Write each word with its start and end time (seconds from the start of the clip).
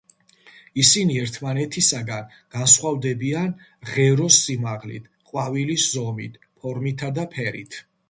ისინი 0.83 1.17
ერთმანეთისაგან 1.23 2.33
განსხვავდებიან 2.57 3.53
ღეროს 3.93 4.41
სიმაღლით, 4.49 5.09
ყვავილის 5.31 5.89
ზომით, 5.95 6.45
ფორმითა 6.51 7.17
და 7.21 7.33
ფერით. 7.39 7.85